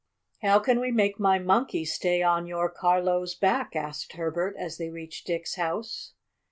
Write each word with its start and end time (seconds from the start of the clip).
"How 0.41 0.57
can 0.57 0.79
we 0.79 0.89
make 0.89 1.19
my 1.19 1.37
Monkey 1.37 1.85
stay 1.85 2.23
on 2.23 2.47
your 2.47 2.71
Carlo's 2.71 3.35
back?" 3.35 3.75
asked 3.75 4.13
Herbert, 4.13 4.55
as 4.57 4.77
they 4.79 4.89
reached 4.89 5.27
Dick's 5.27 5.57
house. 5.57 6.13